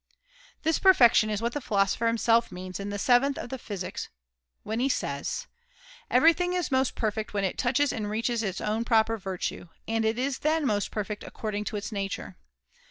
[0.63, 4.09] This perfection is what the Philosopher himself means in the seventh of the Physics
[4.63, 5.45] when he says:
[5.79, 10.03] * Everything is most [Soj perfect when it touches and reaches its own proper virtue; and
[10.03, 12.35] it is then most perfect according to its nature.